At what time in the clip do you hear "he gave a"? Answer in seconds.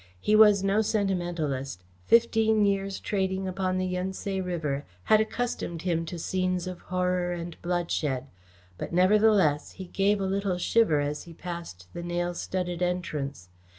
9.73-10.25